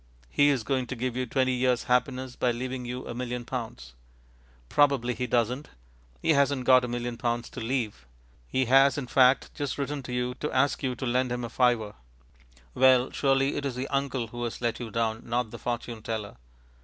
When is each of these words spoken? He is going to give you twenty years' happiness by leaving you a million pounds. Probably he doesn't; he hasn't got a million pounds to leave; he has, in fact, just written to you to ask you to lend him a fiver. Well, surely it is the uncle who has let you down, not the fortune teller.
He 0.31 0.49
is 0.49 0.63
going 0.63 0.87
to 0.87 0.95
give 0.95 1.15
you 1.15 1.27
twenty 1.27 1.51
years' 1.51 1.83
happiness 1.83 2.35
by 2.35 2.49
leaving 2.51 2.85
you 2.85 3.07
a 3.07 3.13
million 3.13 3.45
pounds. 3.45 3.93
Probably 4.67 5.13
he 5.13 5.27
doesn't; 5.27 5.69
he 6.23 6.33
hasn't 6.33 6.65
got 6.65 6.83
a 6.83 6.87
million 6.87 7.17
pounds 7.17 7.51
to 7.51 7.59
leave; 7.59 8.07
he 8.47 8.65
has, 8.65 8.97
in 8.97 9.05
fact, 9.05 9.53
just 9.53 9.77
written 9.77 10.01
to 10.01 10.11
you 10.11 10.33
to 10.39 10.51
ask 10.51 10.81
you 10.81 10.95
to 10.95 11.05
lend 11.05 11.31
him 11.31 11.43
a 11.43 11.49
fiver. 11.49 11.93
Well, 12.73 13.11
surely 13.11 13.55
it 13.57 13.63
is 13.63 13.75
the 13.75 13.87
uncle 13.89 14.29
who 14.29 14.43
has 14.45 14.59
let 14.59 14.79
you 14.79 14.89
down, 14.89 15.21
not 15.23 15.51
the 15.51 15.59
fortune 15.59 16.01
teller. 16.01 16.37